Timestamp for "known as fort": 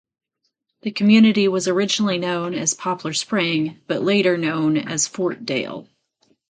4.35-5.45